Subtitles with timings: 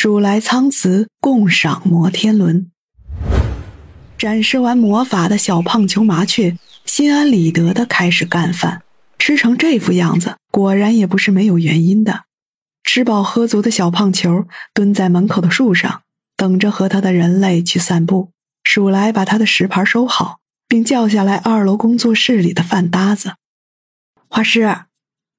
[0.00, 2.70] 鼠来仓辞共赏摩天轮。
[4.16, 8.82] 展示完魔法的小胖球麻雀心安理得的开始干饭，
[9.18, 12.26] 吃成这副样子，果然也不是没有原因的。
[12.84, 16.02] 吃饱喝足的小胖球蹲在门口的树上，
[16.36, 18.30] 等着和他的人类去散步。
[18.62, 23.32] 鼠来把他的食盘收好，并叫下来二楼工作室里的饭搭子。
[24.28, 24.62] 画师，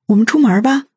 [0.07, 0.87] 我们出门吧。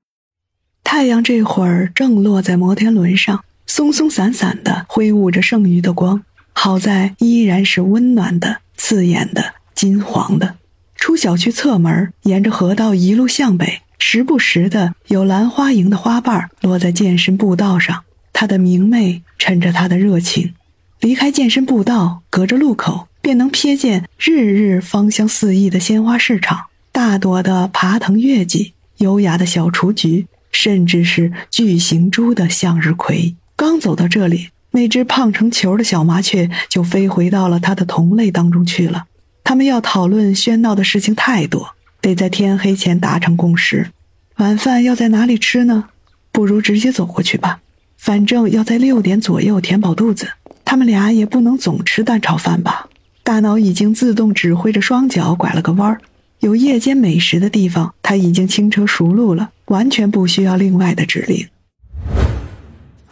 [0.83, 3.45] 太阳这会儿正落在摩天轮上。
[3.75, 6.23] 松松散散的挥舞着剩余的光，
[6.53, 10.57] 好在依然是温暖的、刺眼的、金黄的。
[10.95, 20.53] 出小区侧门，沿着河道一路向北，时不时的有兰花楹的花瓣落在健身步道上，它的明媚衬着他的热情。
[21.01, 33.35] 离开健身步道，隔着路口便能瞥见日日芳香四溢的鲜花市场，大朵的爬藤月季，优雅的小雏菊，甚至是巨型株的向日葵。
[33.57, 39.05] 刚走到这里，那只胖成球的小麻雀就飞回到了它的同类当中去了。
[39.45, 43.91] 他们要讨论喧闹的事情太多，得在天黑前达成共识。
[44.37, 45.85] 晚饭要在哪里吃呢？
[46.33, 47.61] 不如直接走过去吧，
[47.99, 50.29] 反正要在六点左右填饱肚子。
[50.65, 52.89] 他们俩也不能总吃蛋炒饭吧？
[53.23, 56.01] 大脑已经自动指挥着双脚拐了个弯儿。
[56.41, 61.47] 有夜间美食的地方，他已经轻车熟路了，完全不需要另外的指令。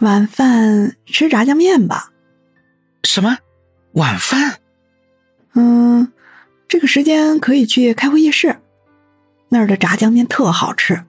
[0.01, 2.11] 晚饭吃炸酱面吧。
[3.03, 3.37] 什么？
[3.91, 4.57] 晚饭？
[5.53, 6.11] 嗯，
[6.67, 8.59] 这个时间可以去开会议室，
[9.49, 11.03] 那儿的炸酱面特好吃。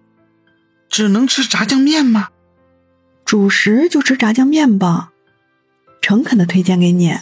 [0.91, 2.29] 只能吃炸酱面吗？
[3.25, 5.13] 主食就吃炸酱面吧，
[6.03, 7.17] 诚恳的推荐给你。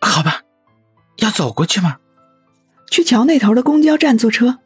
[0.00, 0.40] 好吧，
[1.18, 1.98] 要走过去吗？
[2.90, 4.58] 去桥那头的公交站坐车，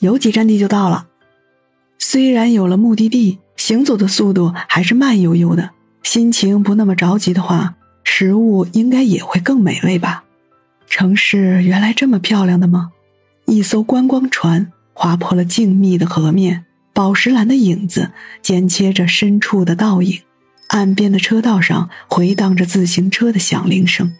[0.00, 1.08] 有几站地就到了。
[1.98, 3.38] 虽然有了目的地。
[3.66, 5.70] 行走的速度还是慢悠悠的，
[6.04, 10.22] 心情不那么着急的话，食物应该也会更美味吧。
[10.88, 12.92] 城市原来这么漂亮的吗？
[13.46, 20.20] 一艘观光船划破了静谧的河面，宝石蓝的影子剪切着深处的倒影。
[20.68, 24.12] 岸边的车道上回荡着自行车的响铃声，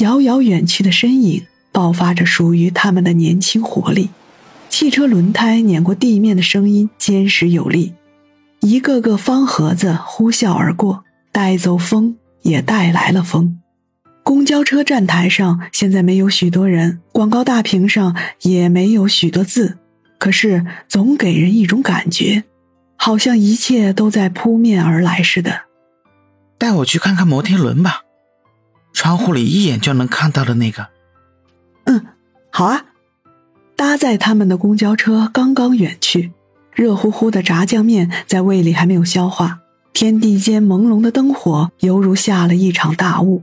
[0.00, 4.10] 遥遥远去的身影爆发着属于他们的年轻活力。
[4.68, 7.94] 汽车轮胎碾过地面的声音坚实有力。
[8.60, 13.58] 一个个方盒子呼啸而过，带走风，也带来了风。
[14.22, 19.78] 公交车站台上现在没有许多人，广告大屏上也没有许多字，
[20.18, 22.44] 可是总给人一种感觉，
[22.96, 25.62] 好像一切都在扑面而来似的。
[26.58, 28.02] 带我去看看摩天轮吧，
[28.92, 30.88] 窗户里一眼就能看到的那个。
[31.84, 32.06] 嗯，
[32.50, 32.84] 好啊。
[33.74, 36.32] 搭载他们的公交车刚刚远去。
[36.74, 39.60] 热乎乎的炸酱面在胃里还没有消化，
[39.92, 43.42] 天地间朦胧的灯火犹如下了一场大雾，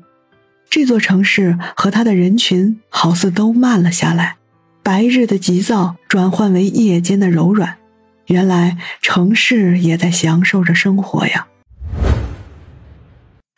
[0.70, 4.38] 这座城市和它的人群好似都慢了下来，
[4.82, 7.76] 白日的急躁转换为夜间的柔软。
[8.28, 11.48] 原来城市也在享受着生活呀。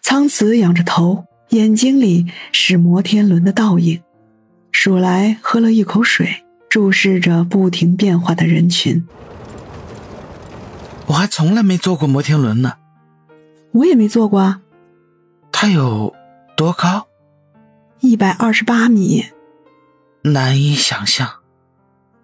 [0.02, 4.02] 苍慈仰着头，眼睛里是摩天轮的倒影。
[4.72, 9.04] 鼠来喝了一口水，注视着不停变化的人群。
[11.10, 12.74] 我还从来没坐过摩天轮呢，
[13.72, 14.62] 我也没坐过啊。
[15.52, 16.14] 它有
[16.56, 17.08] 多高？
[18.00, 19.26] 一百二十八米，
[20.22, 21.28] 难以想象。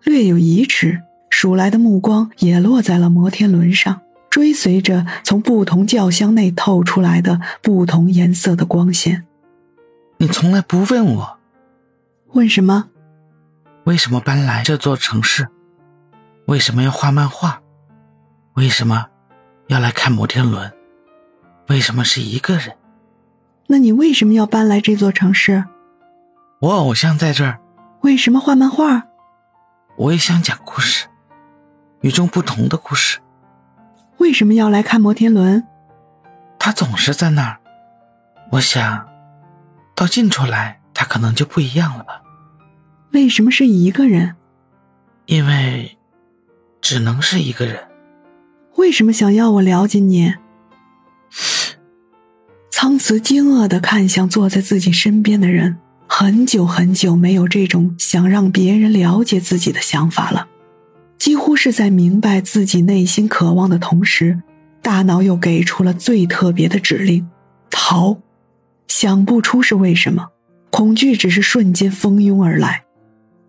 [0.04, 1.02] 略有疑迟，
[1.32, 9.26] 数来的目光也落在了摩天轮上，追随着从不同轿厢内透出来的不同颜色的光线。
[10.18, 11.40] 你从来不问我，
[12.34, 12.92] 问什么？
[13.86, 15.48] 为什么搬来这座城市？
[16.46, 17.64] 为什么要画漫画？
[18.56, 19.08] 为什么
[19.68, 20.72] 要来看摩天轮？
[21.68, 22.74] 为什么是一个人？
[23.68, 25.66] 那你为什么要搬来这座城市？
[26.60, 27.60] 我偶像在这儿。
[28.00, 29.04] 为什么画漫画？
[29.98, 31.06] 我也想讲故事，
[32.00, 33.20] 与众不同的故事。
[34.20, 35.68] 为什么要来看摩天轮？
[36.58, 37.60] 他总是在那儿。
[38.54, 39.06] 我想
[39.94, 42.22] 到近处来，他可能就不一样了吧？
[43.12, 44.34] 为什么是一个人？
[45.26, 45.98] 因为
[46.80, 47.86] 只能是一个人。
[48.78, 50.34] 为什么想要我了解你？
[52.70, 55.78] 苍慈惊愕的看向坐在自己身边的人，
[56.08, 60.48] 很久很久没有这种想让别人了解自己的想法了。
[61.18, 64.42] 几乎是在明白自己内心渴望的同时，
[64.82, 67.28] 大脑又给出了最特别的指令：
[67.72, 68.18] 逃。
[68.88, 70.28] 想不出是为什么，
[70.70, 72.84] 恐惧只是瞬间蜂拥而来，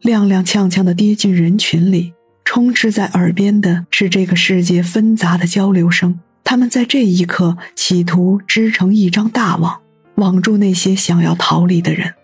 [0.02, 2.14] 踉踉跄跄的跌进人群里。
[2.56, 6.20] 充斥在耳边的是这个世界纷杂的交流声。
[6.42, 9.82] 他们在这一刻企图织成一张大网，
[10.14, 12.14] 网住那些想要逃离的人。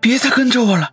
[0.00, 0.90] 别再跟着我了。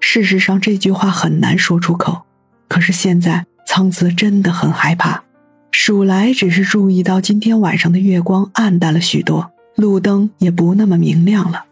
[0.00, 2.22] 事实上，这句话很难说出口。
[2.66, 5.22] 可是现在，苍慈真的很害怕。
[5.70, 11.66] 鼠来只是注意到今天晚上的月光暗淡了许多，路灯也不那么明亮了。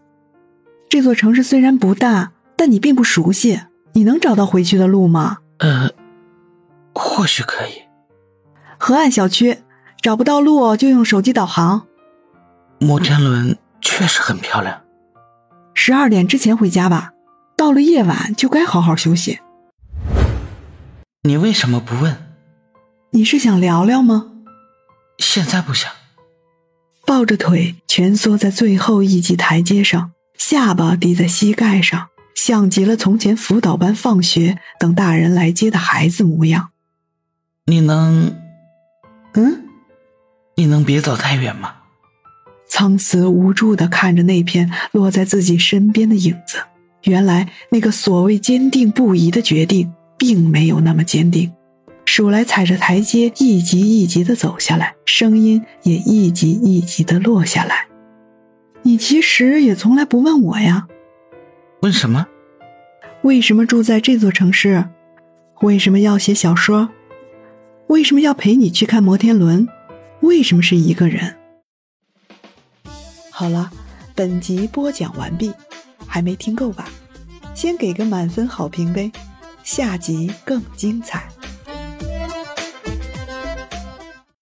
[0.88, 3.62] 这座城市虽然不大，但你并不熟悉，
[3.94, 5.38] 你能找到回去的路吗？
[5.60, 5.90] 呃，
[6.94, 7.82] 或许可以。
[8.78, 9.58] 河岸小区
[10.02, 11.86] 找不到路就用手机导航。
[12.78, 14.82] 摩天轮确实很漂亮。
[15.74, 17.12] 十二点之前回家吧，
[17.56, 19.40] 到了夜晚就该好好休息。
[21.22, 22.16] 你为什么不问？
[23.10, 24.32] 你是想聊聊吗？
[25.18, 25.90] 现在不想。
[27.04, 32.08] 抱着腿蜷缩在最后一级台阶上，下巴抵在膝盖上。
[32.34, 36.70] 像极了从前辅导班放学等大人来接的孩子模样。
[37.66, 38.34] 你能，
[39.34, 39.64] 嗯，
[40.56, 41.74] 你能别走太远吗？
[42.68, 46.58] 苍慈无助的看着那片落在自己身边的影子。
[47.04, 51.52] 原来那个所谓坚定不移的决定，并没有那么坚定。
[52.04, 57.86] 鼠来踩着台阶一级一级的走下来，声音也一级一级的落下来。
[58.82, 60.86] 你其实也从来不问我呀。
[61.82, 62.26] 问什么？
[63.22, 64.84] 为什么住在这座城市？
[65.62, 66.90] 为什么要写小说？
[67.86, 69.66] 为什么要陪你去看摩天轮？
[70.20, 71.38] 为什么是一个人？
[73.30, 73.70] 好了，
[74.14, 75.54] 本集播讲完毕，
[76.06, 76.86] 还没听够吧？
[77.54, 79.10] 先给个满分好评呗，
[79.62, 81.26] 下集更精彩。